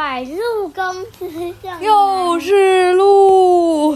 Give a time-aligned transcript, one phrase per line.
[0.00, 3.94] 百鹿公司上 又是鹿。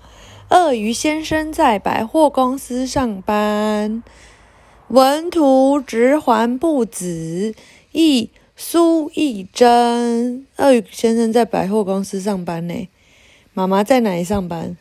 [0.48, 4.02] 鳄鱼先生在百货公司上班。
[4.88, 7.54] 文图：直环不子，
[7.92, 10.46] 译：苏一真。
[10.56, 12.88] 鳄鱼先生在百货公司上班呢。
[13.52, 14.78] 妈妈在哪里上班？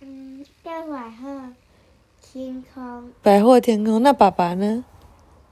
[0.00, 1.52] 嗯，在百货
[2.20, 4.02] 天空，百货天空。
[4.02, 4.84] 那爸爸呢？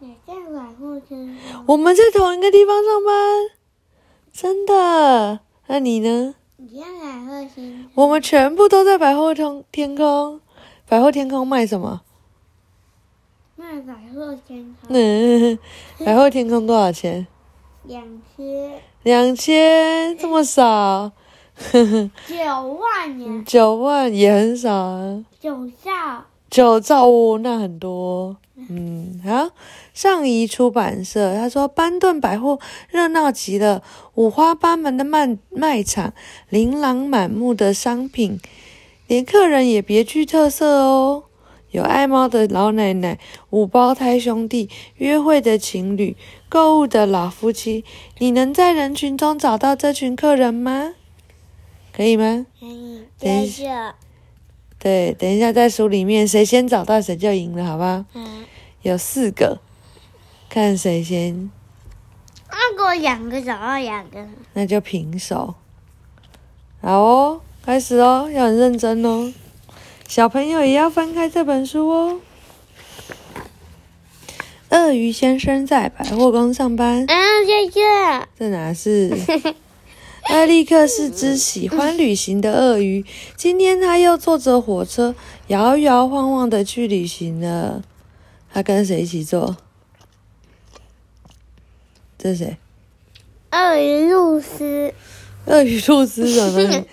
[0.01, 1.65] 也在百货天空。
[1.69, 3.56] 我们在同一个地方上班，
[4.37, 5.41] 真的？
[5.67, 6.35] 那你呢？
[6.59, 10.39] 你在百货天，我们全部都在百货天天空。
[10.87, 12.03] 百货天空卖什么？
[13.57, 15.59] 卖百货天空嗯，
[16.05, 17.27] 百货天空多少钱？
[17.85, 18.05] 两
[18.37, 21.11] 千两千，这么少？
[22.29, 25.25] 九万年九万也很少啊。
[25.41, 26.25] 九兆。
[26.51, 28.37] 九兆哦，那很多。
[28.59, 29.51] 嗯，好，
[29.93, 33.83] 上移出版社他说，班顿百货热闹极了，
[34.15, 36.15] 五花八门的卖卖场，
[36.49, 38.41] 琳琅满目的商品，
[39.07, 41.25] 连客人也别具特色哦。
[41.73, 43.19] 有爱猫的老奶奶，
[43.51, 46.17] 五胞胎兄弟，约会的情侣，
[46.49, 47.85] 购物的老夫妻。
[48.17, 50.95] 你能在人群中找到这群客人吗？
[51.93, 52.47] 可以吗？
[52.59, 53.95] 可以，等一接着，
[54.87, 58.05] 对，等一下在书里面，谁先找到谁就赢了，好不好？
[58.15, 58.45] 嗯，
[58.83, 59.59] 有四个，
[60.49, 61.51] 看谁先，
[62.49, 65.57] 如果两个找到两个，那就平手。
[66.81, 69.33] 好哦，开始哦，要很认真哦。
[70.07, 72.21] 小朋友也要翻开这本书哦。
[74.69, 77.81] 鳄鱼先生在百货公司上班，啊，谢谢。
[78.39, 79.11] 这哪是？
[80.29, 83.05] 艾利克是只喜欢旅行的鳄鱼，
[83.37, 85.15] 今天他又坐着火车
[85.47, 87.83] 摇摇晃晃的去旅行了。
[88.53, 89.57] 他跟谁一起坐？
[92.19, 92.57] 这是谁？
[93.53, 94.93] 鳄鱼露丝，
[95.47, 96.85] 鳄鱼露丝什么？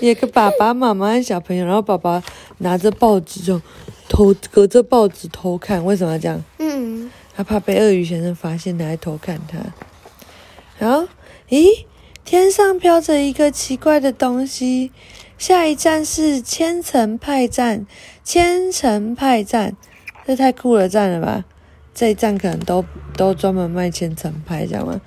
[0.00, 2.22] 有个爸爸妈妈和小朋友，然后爸爸
[2.58, 3.60] 拿着报纸就
[4.08, 6.42] 偷隔着报纸偷看，为什么要这样？
[6.58, 9.58] 嗯，他怕被鳄鱼先生发现，他还偷看他。
[10.78, 11.06] 然后，
[11.48, 11.84] 咦，
[12.24, 14.92] 天上飘着一个奇怪的东西。
[15.38, 17.86] 下一站是千层派站，
[18.22, 19.74] 千层派站，
[20.26, 21.44] 这太酷了站了吧？
[21.94, 22.84] 这一站可能都
[23.16, 25.00] 都专门卖千层派，知道吗？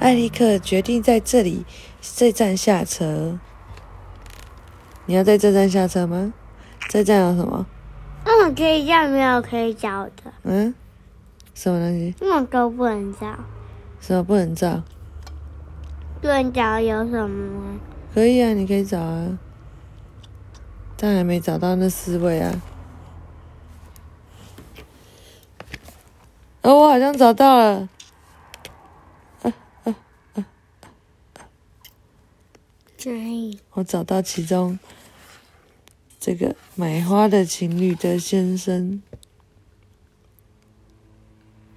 [0.00, 1.64] 艾利克决定在这里
[2.00, 3.38] 这站下车。
[5.06, 6.32] 你要在这站下车吗？
[6.88, 7.66] 这站有什么？
[8.24, 10.74] 嗯，可以叫没有可以找的，嗯，
[11.54, 12.14] 什么东西？
[12.20, 13.26] 那都不能找。
[14.00, 14.82] 什么不能照？
[16.20, 17.78] 不能找有什么？
[18.12, 19.38] 可以啊，你可以找啊，
[20.96, 22.62] 但还没找到那四位啊。
[26.62, 27.88] 哦，我好像找到了，
[29.42, 29.52] 哪
[33.04, 33.60] 里？
[33.72, 34.78] 我找到其中
[36.18, 39.00] 这个买花的情侣的先生，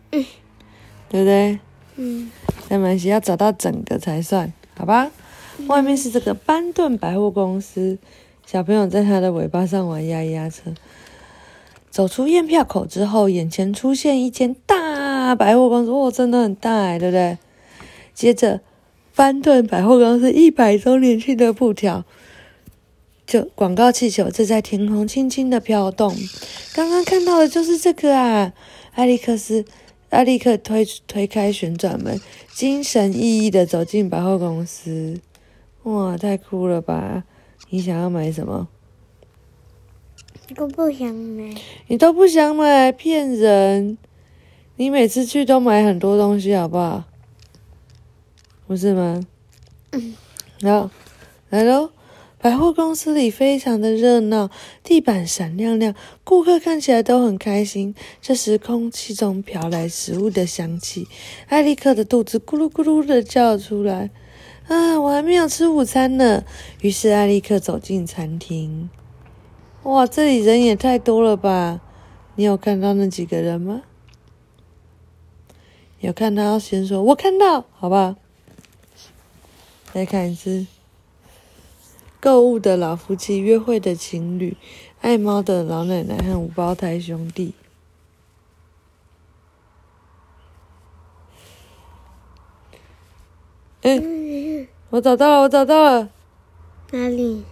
[0.09, 0.23] 对
[1.07, 1.59] 不对？
[1.95, 2.31] 嗯，
[2.71, 5.11] 在马来西亚找到整个才算，好吧？
[5.67, 7.97] 外面是这个班顿百货公司，
[8.45, 10.73] 小朋友在他的尾巴上玩压压车。
[11.89, 17.37] 走出验票口之后，眼前出现一间大百货公司，哇，真的很大哎，对不对？
[18.13, 18.61] 接着，
[19.17, 22.05] 班顿百货公司一百周年庆的布条，
[23.27, 26.15] 就广告气球正在天空轻轻的飘动。
[26.73, 28.53] 刚刚看到的就是这个啊，
[28.93, 29.65] 艾利克斯。
[30.11, 32.19] 艾利克推推开旋转门，
[32.53, 35.19] 精神奕奕的走进百货公司。
[35.83, 37.23] 哇，太酷了吧！
[37.69, 38.67] 你想要买什么？
[40.45, 41.55] 这个不想买。
[41.87, 43.97] 你都不想买，骗人！
[44.75, 47.05] 你每次去都买很多东西，好不好？
[48.67, 49.25] 不是吗？
[50.61, 50.91] 好，
[51.49, 51.89] 来喽！
[52.41, 54.49] 百货公司里非常的热闹，
[54.83, 55.93] 地板闪亮亮，
[56.23, 57.93] 顾客看起来都很开心。
[58.19, 61.07] 这时，空气中飘来食物的香气，
[61.49, 64.09] 艾利克的肚子咕噜咕噜的叫出来
[64.67, 66.43] ：“啊，我还没有吃午餐呢！”
[66.81, 68.89] 于是，艾利克走进餐厅。
[69.83, 71.79] 哇，这里人也太多了吧！
[72.33, 73.83] 你有看到那几个人吗？
[75.99, 78.15] 有看到先说“我看到”，好不好？
[79.93, 80.65] 再看一次。
[82.21, 84.55] 购物的老夫妻，约会的情侣，
[85.01, 87.55] 爱猫的老奶奶和五胞胎兄弟。
[93.81, 96.09] 嗯，我找到了，我找到了，
[96.91, 97.43] 哪里？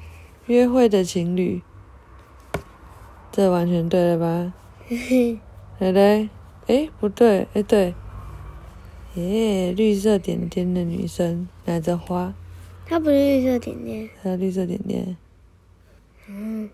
[0.45, 1.63] 约会的情侣，
[3.31, 4.53] 这完全对了吧？
[4.87, 5.39] 对
[5.79, 6.29] 不对？
[6.67, 7.95] 哎，不对，哎对，
[9.15, 12.35] 耶，绿色点点的女生拿着花，
[12.89, 14.09] 它不是绿色点点。
[14.23, 15.15] 还有绿色点点。
[16.27, 16.69] 嗯，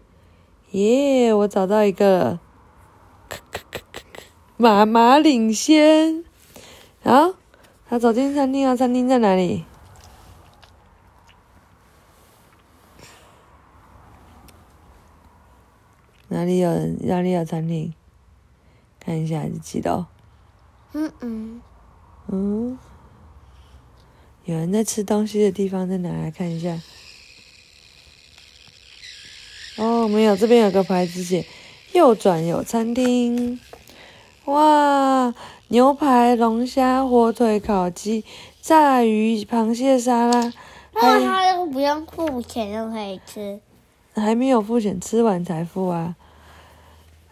[0.72, 2.40] 耶，我找到一个了，
[3.30, 4.22] 咳咳咳咳咳
[4.56, 6.24] 妈妈领先。
[7.04, 7.36] 好，
[7.90, 9.66] 他走进餐厅啊，餐厅在哪里？
[16.30, 16.98] 哪里有人？
[17.04, 17.94] 哪里有餐厅？
[19.00, 20.08] 看一下，是几道？
[20.94, 21.62] 嗯嗯，
[22.28, 22.80] 嗯，
[24.46, 26.10] 有人在吃东西的地方在哪？
[26.10, 26.80] 来看一下。
[29.78, 31.46] 哦，没有，这边有个牌子写
[31.94, 33.60] “右转有餐厅”。
[34.46, 35.34] 哇，
[35.70, 38.24] 牛排、龙虾、火腿、烤鸡、
[38.62, 40.54] 炸鱼、螃蟹沙拉，
[40.94, 43.60] 那它又不用付钱就可以吃。
[44.14, 46.16] 还没有付钱，吃完才付啊。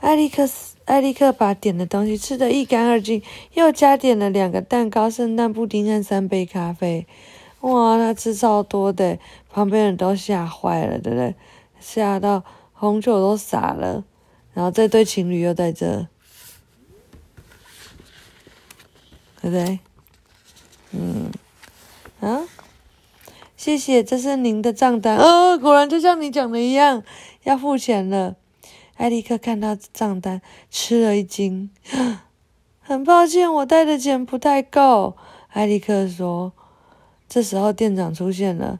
[0.03, 3.23] 艾利克斯，艾利克把点的东西吃得一干二净，
[3.53, 7.07] 又加点了两个蛋糕、圣诞布丁和三杯咖啡。
[7.61, 9.17] 哇，他吃超多的，
[9.49, 11.33] 旁边人都吓坏了，对不对？
[11.79, 14.03] 吓到红酒都洒了。
[14.53, 16.05] 然后这对情侣又在这，
[19.41, 19.79] 对不对？
[20.91, 21.31] 嗯，
[22.19, 22.43] 啊，
[23.55, 25.15] 谢谢，这是您的账单。
[25.15, 27.01] 哦，果然就像你讲的一样，
[27.43, 28.35] 要付钱了。
[28.95, 31.69] 艾利克看到账单，吃了一惊。
[32.79, 35.15] 很抱歉，我带的钱不太够。
[35.49, 36.53] 艾利克说。
[37.29, 38.79] 这时候店长出现了。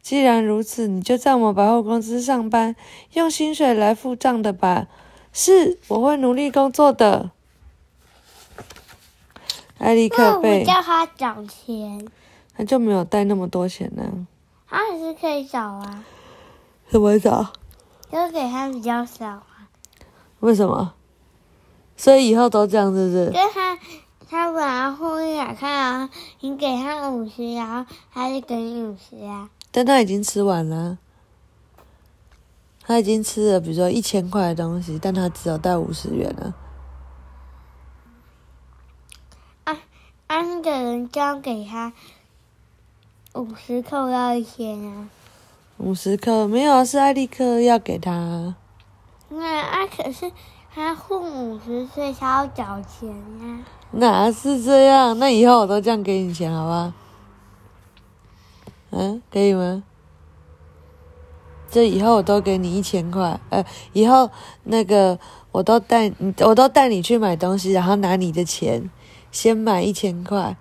[0.00, 2.76] 既然如此，你就在我们百货公司上班，
[3.14, 4.86] 用薪水来付账的吧。
[5.32, 7.32] 是，我会努力工作的。
[9.78, 12.06] 艾利克被叫他找钱，
[12.56, 14.26] 他就没有带那么多钱呢、
[14.68, 16.04] 他还是可以找啊，
[16.88, 17.52] 怎么找？
[18.10, 19.68] 就给他比较少啊。
[20.40, 20.94] 为什么？
[21.96, 23.30] 所以以后都这样，是不是？
[23.30, 23.78] 跟他
[24.28, 26.10] 他本来后一来看啊，
[26.40, 29.50] 你给他五十，然后他就给你五十啊。
[29.70, 30.98] 但他已经吃完了，
[32.82, 36.54] 他已经吃了，比如说一千块的东西，但他只有带五十元了。
[39.64, 39.76] 啊，
[40.26, 41.92] 那个人交给他
[43.34, 45.08] 五十扣到一千啊。
[45.82, 48.54] 五十克没有，是艾利克要给他。
[49.30, 50.30] 那啊，可是
[50.74, 55.18] 他混五十岁，他要找钱呀、哪是这样？
[55.18, 56.92] 那以后我都这样给你钱，好吧？
[58.90, 59.82] 嗯，可以吗？
[61.70, 64.28] 这以后我都给你一千块，呃，以后
[64.64, 65.18] 那个
[65.50, 68.90] 我都带你，我都带你去买东西，然后拿你的钱
[69.32, 70.56] 先买一千块，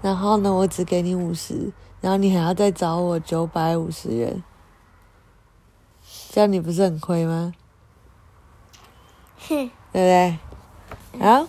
[0.00, 1.72] 然后呢，我只给你五十，
[2.02, 4.42] 然后你还要再找我九百五十元，
[6.30, 7.54] 这样你不是很亏吗？
[9.38, 10.38] 哼，对不对？
[11.20, 11.46] 好，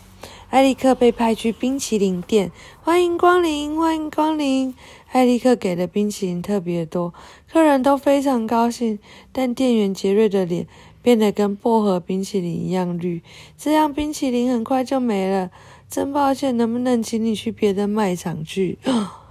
[0.52, 2.52] 艾利克被派去冰淇淋店，
[2.84, 4.76] 欢迎光临，欢迎光临。
[5.12, 7.14] 艾利克给的冰淇淋特别多，
[7.52, 9.00] 客人都非常高兴，
[9.32, 10.68] 但店员杰瑞的脸
[11.02, 13.24] 变得跟薄荷冰淇淋一样绿，
[13.58, 15.50] 这样冰淇淋很快就没了。
[15.90, 18.78] 真抱歉，能不能请你去别的卖场去？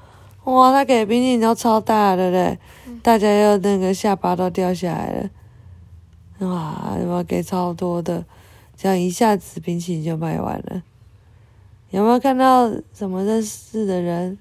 [0.44, 2.59] 哇，他给的冰淇淋都超大，的嘞？
[3.03, 5.31] 大家又那个下巴都掉下来了。
[6.49, 8.25] 哇，我给超多的。
[8.77, 10.83] 这样一下子冰淇淋就卖完了。
[11.91, 14.39] 有没有看到什么认识的人？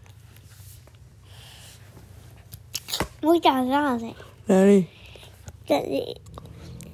[3.22, 4.00] 我找到了，
[4.48, 4.88] 哪里？
[5.68, 6.20] 这里。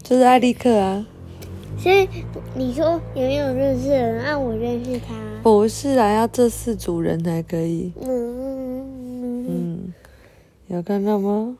[0.03, 1.05] 就是艾利克啊。
[1.77, 2.09] 所以
[2.55, 4.25] 你说有没有认识的人？
[4.25, 5.13] 啊，我认识他。
[5.43, 7.93] 不是啊，要这四组人才可以。
[8.01, 8.56] 嗯，
[10.69, 11.57] 有看到吗？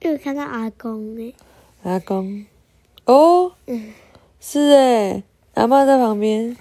[0.00, 1.32] 有看到阿公哎。
[1.82, 2.44] 阿公。
[3.06, 3.94] 哦，嗯，
[4.38, 5.22] 是诶，
[5.54, 6.54] 阿妈在旁边。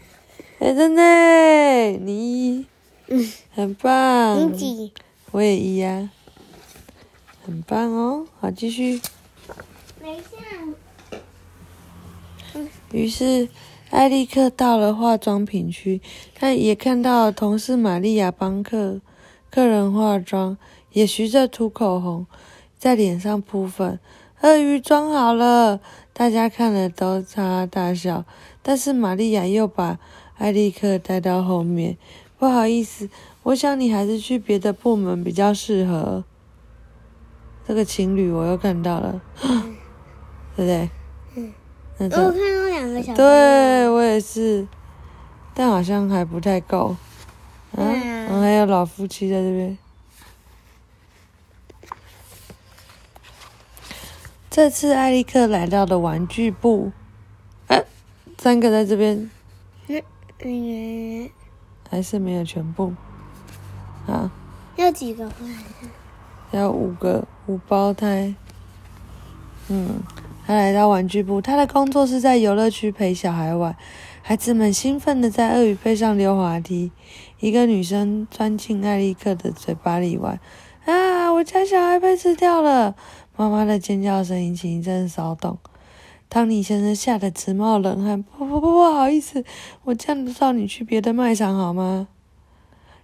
[0.60, 2.65] 哎，真的耶，你一，
[3.10, 4.53] 嗯，很棒。
[4.53, 4.94] 你几？
[5.32, 6.10] 我也一呀、
[7.46, 8.25] 很棒哦。
[8.39, 9.01] 好，继续。
[10.00, 10.27] 等一下。
[12.94, 13.50] 于是，
[13.89, 16.01] 艾利克到了化妆品区，
[16.34, 19.01] 他也看到同事玛利亚帮客
[19.51, 20.58] 客人化妆，
[20.91, 22.25] 也学着涂口红，
[22.77, 24.00] 在脸上铺粉。
[24.41, 25.79] 鳄鱼装好了，
[26.13, 28.24] 大家看了都哈哈大笑。
[28.62, 29.98] 但是玛利亚又把
[30.38, 31.98] 艾利克带到后面，
[32.38, 33.10] 不好意思，
[33.44, 36.24] 我想你还是去别的部门比较适合。
[37.67, 39.51] 这个情侣我又看到了，对
[40.56, 40.89] 不对？
[41.36, 41.53] 嗯。
[42.00, 42.32] 我看到
[42.70, 43.15] 两个小。
[43.15, 44.67] 对我也是，
[45.53, 46.96] 但好像还不太够。
[47.72, 49.77] 啊，嗯然后还有老夫妻在这边。
[54.58, 56.92] 这次艾利克来到的玩具部，
[57.68, 57.84] 哎、
[58.40, 59.30] 三个在这边，
[60.40, 61.30] 嗯，
[61.88, 62.92] 还是没有全部？
[64.08, 64.32] 啊，
[64.76, 65.36] 要几个坏
[66.50, 68.34] 要五个五胞胎。
[69.68, 70.02] 嗯，
[70.48, 73.76] 他来到玩具部，他的工作是在游乐区陪小孩玩。
[74.24, 76.92] 孩子们兴奋的在鳄鱼背上溜滑梯。
[77.40, 80.40] 一个女生钻进艾利克的嘴巴里玩。
[80.86, 81.30] 啊！
[81.34, 82.96] 我家小孩被吃掉了！
[83.38, 85.60] 妈妈的尖叫声引起一阵骚动。
[86.27, 88.22] 汤尼先生吓得直冒冷汗。
[88.22, 89.46] 不不不，不好意思，
[89.84, 92.08] 我这样子你去别的卖场好吗？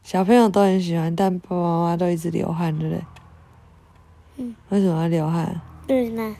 [0.03, 3.05] 小朋友都很喜欢，但爸爸妈妈都一直流汗，对不对？
[4.37, 4.55] 嗯。
[4.69, 5.61] 为什么要流汗？
[5.87, 6.35] 对呢。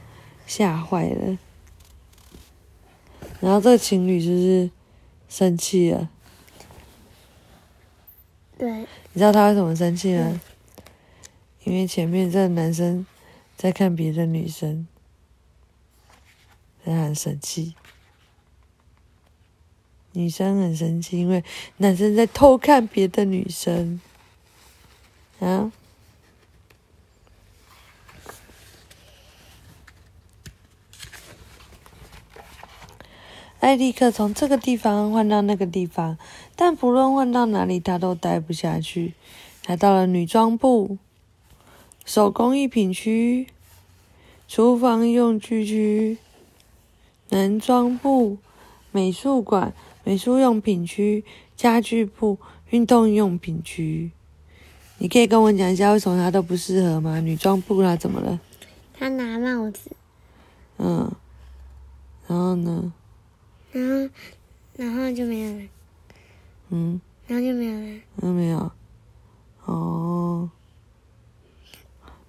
[0.45, 1.38] 吓坏了。
[3.39, 4.71] 然后这个情侣就是
[5.29, 6.09] 生气了。
[8.57, 8.69] 对。
[9.13, 10.41] 你知道他为什么生气吗？
[11.63, 13.05] 因为前面这个男生
[13.55, 14.88] 在看别的女生。
[16.86, 17.75] 他很生气，
[20.12, 21.43] 女生很生气，因为
[21.77, 24.01] 男生在偷看别的女生。
[25.39, 25.72] 啊！
[33.60, 36.17] 艾利克从这个地方换到那个地方，
[36.57, 39.13] 但不论换到哪里，他都待不下去。
[39.67, 40.98] 来到了女装部、
[42.05, 43.48] 手工艺品区、
[44.48, 46.17] 厨房用具区。
[47.29, 48.38] 男装部、
[48.91, 51.24] 美术馆、美术用品区、
[51.55, 52.38] 家具部、
[52.69, 54.12] 运动用品区，
[55.00, 57.19] 你可以跟我讲一下为什么他都不适合吗？
[57.19, 58.39] 女装部它怎么了？
[58.93, 59.89] 他拿帽子。
[60.77, 61.12] 嗯，
[62.27, 62.93] 然后呢？
[63.72, 64.10] 然后，
[64.75, 65.63] 然后就没有了。
[66.69, 67.01] 嗯。
[67.25, 68.01] 然后就没有了。
[68.22, 68.72] 嗯，没有。
[69.65, 70.50] 哦，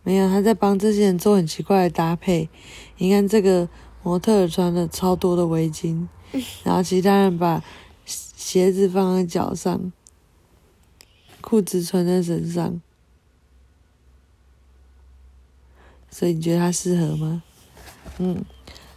[0.04, 2.48] 没有，他在帮这些人做很奇怪的搭配。
[2.98, 3.68] 你看这个。
[4.06, 6.06] 模特穿了超多的围巾，
[6.62, 7.64] 然后其他人把
[7.96, 9.90] 鞋子放在脚上，
[11.40, 12.82] 裤子穿在身上，
[16.10, 17.42] 所以你觉得他适合吗？
[18.18, 18.44] 嗯，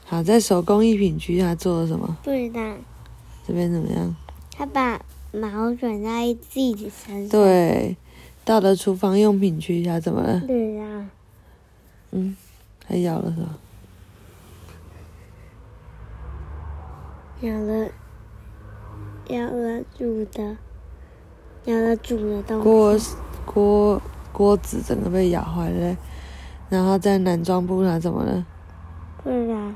[0.03, 2.17] 好，在手工艺品区他做了什么？
[2.21, 2.75] 不知道。
[3.47, 4.13] 这边怎么样？
[4.51, 7.29] 他把毛卷在自己身上。
[7.29, 7.95] 对，
[8.47, 10.39] 到了厨房用品区他怎么了？
[10.47, 11.09] 对呀。
[12.11, 12.33] 嗯，
[12.85, 13.57] 还咬了是吧？
[17.41, 17.89] 咬了，
[19.27, 20.55] 咬了煮的，
[21.65, 22.63] 咬了煮的东西。
[22.63, 22.97] 锅
[23.45, 24.01] 锅
[24.31, 25.97] 锅子整个被咬坏了，
[26.69, 28.45] 然后在男装部他怎么了？
[29.25, 29.75] 对啊，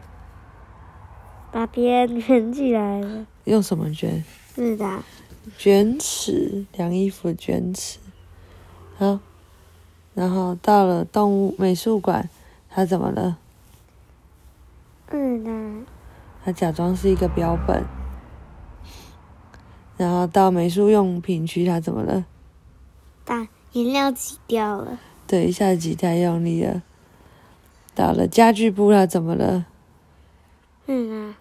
[1.51, 3.27] 把别人卷起来了。
[3.43, 4.23] 用什么卷？
[4.55, 5.03] 是的。
[5.57, 7.99] 卷尺，量衣服卷尺。
[9.01, 9.19] 好，
[10.13, 12.29] 然后到了动物美术馆，
[12.69, 13.39] 他怎么了？
[15.07, 15.87] 嗯的。
[16.45, 17.83] 他假装是一个标本，
[19.97, 22.25] 然后到美术用品区，他怎么了？
[23.25, 24.99] 把颜料挤掉了。
[25.25, 26.83] 对，一下子挤太用力了。
[27.95, 29.65] 到了家具部，他怎么了？
[30.85, 31.37] 嗯啊。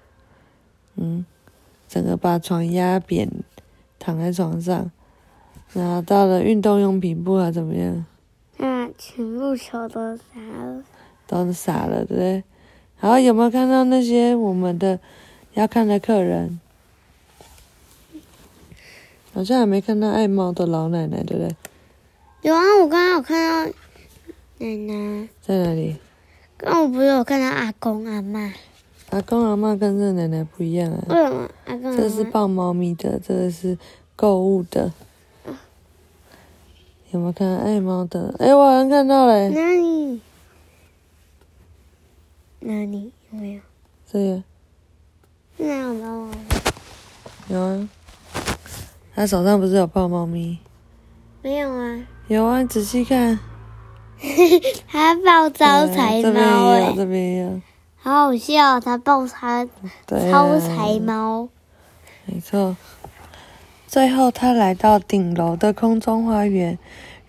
[0.95, 1.26] 嗯，
[1.87, 3.31] 整个把床压扁，
[3.99, 4.90] 躺在床上。
[5.73, 8.05] 然后到了运动用品部，啊怎么样？
[8.57, 10.23] 那，全部球都洒
[10.65, 10.83] 了。
[11.27, 12.45] 都洒了，对不对？
[12.97, 14.99] 好，有没有看到那些我们的
[15.55, 16.61] 要看的客人？
[19.33, 21.55] 好像还没看到爱猫的老奶奶，对不对？
[22.43, 23.73] 有啊，我刚刚有看到
[24.59, 25.29] 奶奶。
[25.41, 25.97] 在哪里？
[26.57, 28.53] 刚刚我不是有看到阿公阿妈。
[29.11, 31.05] 阿公阿妈跟这奶奶不一样啊。
[31.09, 31.49] 为什么？
[31.67, 31.97] 阿公阿。
[31.97, 33.79] 这是抱猫咪的，这个是
[34.17, 34.93] 购物的。
[37.12, 38.35] 有没有看到爱猫的？
[38.38, 39.49] 哎，我好像看到了。
[39.50, 40.21] 哪里？
[42.61, 43.61] 哪里有没有？
[44.11, 44.43] 这个。
[45.57, 46.31] 哪有猫啊？
[47.49, 47.88] 有啊。
[49.14, 50.59] 他手上不是有抱猫咪？
[51.43, 52.07] 没有啊。
[52.29, 53.38] 有啊，仔细看。
[54.87, 57.61] 他抱招财猫这边也有，这边也有。
[57.97, 59.67] 好好笑，他抱他
[60.07, 61.49] 招财猫。
[62.26, 62.76] 没错。
[63.90, 66.78] 最后，他来到顶楼的空中花园。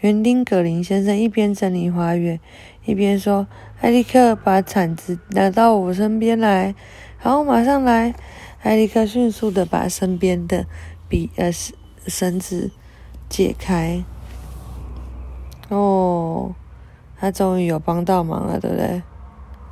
[0.01, 2.39] 园丁格林先生一边整理花园，
[2.85, 3.47] 一边说。
[3.79, 6.75] 艾利克把铲子拿到我身边来，
[7.17, 8.13] 好，马上来。
[8.61, 10.67] 艾利克迅速的把身边的
[11.09, 11.75] 笔呃绳
[12.05, 12.69] 绳子
[13.27, 14.03] 解开。
[15.69, 16.53] 哦，
[17.19, 19.01] 他终于有帮到忙了，对不对？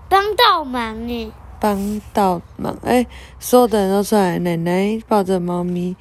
[0.10, 1.32] 帮到忙呢。
[1.60, 3.06] 帮到忙，哎，
[3.40, 5.96] 所有的人都出来，奶奶抱着猫咪，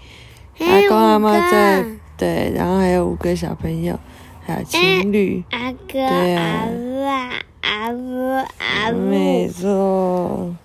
[0.61, 1.85] 阿公阿妈在，
[2.17, 3.99] 对，然后还有五个小朋友，
[4.45, 6.67] 还有情侣，阿哥阿
[7.05, 7.43] 爸。
[7.61, 10.57] 阿布阿布，没错，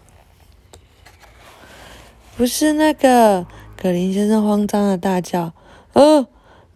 [2.38, 3.46] 不是那个。
[3.76, 5.52] 格林先生慌张的大叫
[5.92, 6.28] ：“哦，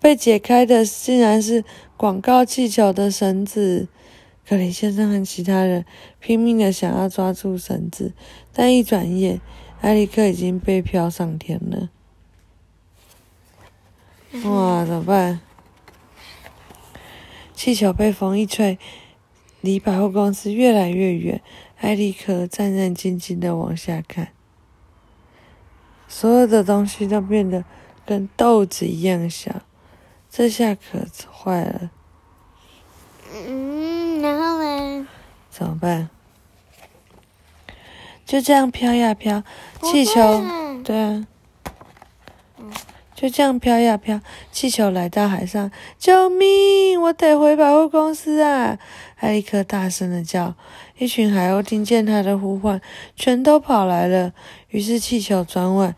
[0.01, 1.63] 被解开的竟然是
[1.95, 3.87] 广告气球的绳子。
[4.47, 5.85] 格林先生和其他人
[6.19, 8.11] 拼命的想要抓住绳子，
[8.53, 9.39] 但一转眼，
[9.79, 11.89] 艾利克已经被飘上天了。
[14.43, 15.39] 哇，怎么办？
[17.53, 18.77] 气球被风一吹，
[19.61, 21.41] 离百货公司越来越远。
[21.79, 24.29] 艾利克战战兢兢的往下看，
[26.07, 27.63] 所有的东西都变得
[28.05, 29.61] 跟豆子一样小，
[30.29, 31.91] 这下可坏了。
[33.33, 35.07] 嗯，然后呢？
[35.51, 36.09] 怎么办？
[38.25, 39.43] 就这样飘呀飘，
[39.83, 40.43] 气球，
[40.83, 41.27] 对啊，
[43.17, 44.21] 就这样飘呀飘，
[44.51, 47.01] 气球来到海上，救命！
[47.01, 48.77] 我得回百货公司啊！
[49.15, 50.53] 艾利克大声的叫。
[50.99, 52.79] 一群海鸥听见他的呼唤，
[53.15, 54.33] 全都跑来了。
[54.69, 55.95] 于是气球转往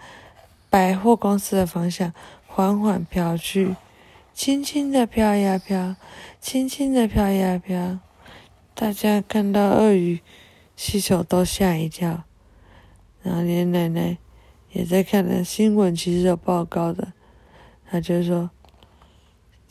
[0.69, 2.13] 百货公司的方向，
[2.47, 3.75] 缓缓飘去，
[4.33, 5.97] 轻轻的飘呀飘，
[6.39, 7.99] 轻轻的飘呀飘。
[8.73, 10.21] 大家看到鳄鱼
[10.77, 12.23] 气球都吓一跳，
[13.21, 14.17] 然后连奶奶
[14.71, 17.13] 也在看的新闻，其实有报告的。
[17.89, 18.49] 他就说：“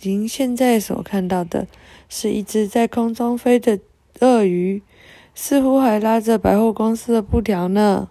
[0.03, 1.67] 您现在所看到的
[2.09, 3.79] 是一只在空中飞的
[4.21, 4.83] 鳄鱼。”
[5.35, 8.09] 似乎还拉着百货公司的布条呢。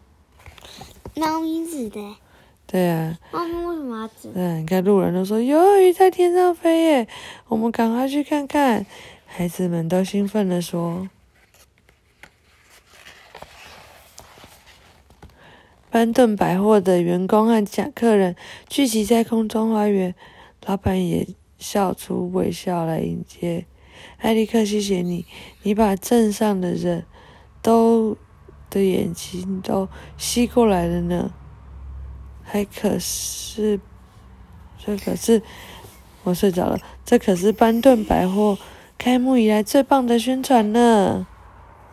[1.16, 2.16] 猫咪指的。
[2.66, 3.18] 对啊。
[3.34, 4.30] 猫咪为什么要指？
[4.34, 7.08] 对，你看路人都说有鳄鱼在天上飞耶，
[7.50, 8.86] 我们赶快去看看。
[9.26, 11.10] 孩子们都兴奋地说。
[15.90, 18.36] 班顿百货的员工和假客人
[18.68, 20.14] 聚集在空中花园，
[20.66, 21.28] 老板也
[21.58, 23.66] 笑出微笑来迎接。
[24.18, 25.26] 艾利克，谢谢你，
[25.64, 27.06] 你把镇上的人。
[27.60, 28.16] 都
[28.70, 31.34] 的眼睛都吸过来了呢，
[32.42, 33.78] 还可是，
[34.78, 35.42] 这可是
[36.24, 38.58] 我睡着了，这可是班顿百货
[38.98, 41.28] 开幕以来最棒的宣传呢，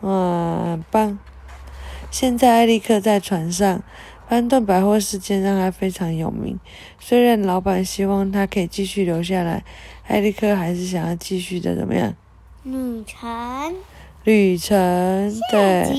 [0.01, 1.19] 哇，棒！
[2.17, 3.83] 现在艾利克在船上，
[4.29, 6.57] 班顿百货事件让他非常有名。
[6.97, 9.65] 虽然老板希望他可以继续留下来，
[10.07, 12.15] 艾利克还是想要继续的，怎么样？
[12.63, 13.75] 旅程。
[14.23, 14.77] 旅程，
[15.51, 15.91] 对，再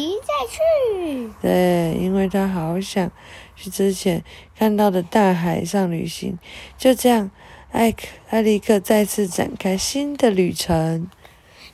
[0.48, 3.12] 去，对，因为他好想
[3.54, 4.24] 去之前
[4.58, 6.38] 看到的大海上旅行。
[6.78, 7.30] 就这样，
[7.72, 11.10] 艾克艾利克再次展开新的旅程。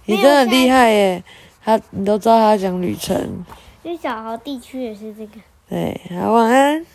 [0.07, 1.23] 你真的很厉害耶！
[1.65, 3.45] 他，你都知道他讲旅程。
[3.83, 5.33] 最小号地区也是这个。
[5.69, 6.87] 对，好，晚安。